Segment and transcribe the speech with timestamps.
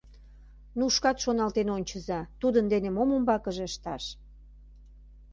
[0.77, 4.03] Ну, шкат шоналтен ончыза, тудын дене мом умбакыже ышташ?